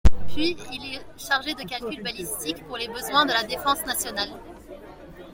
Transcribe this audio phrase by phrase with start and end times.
[0.29, 4.29] Puis il est chargé de calculs balistiques pour les besoins de la défense nationale.